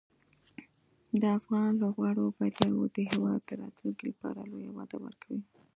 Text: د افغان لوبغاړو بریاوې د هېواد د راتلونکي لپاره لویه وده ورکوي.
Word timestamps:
د 1.21 1.23
افغان 1.37 1.71
لوبغاړو 1.81 2.25
بریاوې 2.37 2.87
د 2.95 2.99
هېواد 3.11 3.39
د 3.45 3.51
راتلونکي 3.61 4.03
لپاره 4.11 4.39
لویه 4.51 4.71
وده 4.77 4.97
ورکوي. 5.05 5.41